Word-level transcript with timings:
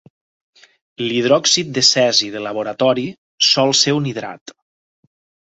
L'hidròxid 1.01 1.69
de 1.75 1.83
cesi 1.89 2.31
de 2.37 2.41
laboratori 2.47 3.05
sol 3.51 3.77
ser 3.83 3.95
un 4.01 4.09
hidrat. 4.15 4.57